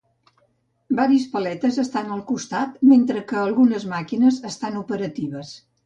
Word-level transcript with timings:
Varis 0.99 1.27
paletes 1.33 1.77
estan 1.85 2.09
al 2.17 2.25
costat 2.33 2.81
mentre 2.95 3.25
que 3.31 3.41
algunes 3.45 3.89
màquines 3.97 4.45
estan 4.55 4.85
operatives. 4.87 5.59